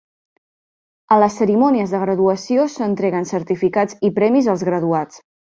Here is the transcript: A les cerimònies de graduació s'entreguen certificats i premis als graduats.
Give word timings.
A 1.15 1.17
les 1.23 1.35
cerimònies 1.41 1.93
de 1.95 2.01
graduació 2.05 2.65
s'entreguen 2.79 3.31
certificats 3.35 4.03
i 4.11 4.15
premis 4.21 4.53
als 4.57 4.69
graduats. 4.73 5.25